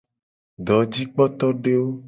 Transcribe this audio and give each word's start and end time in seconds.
Dojikpotodewo. 0.65 1.89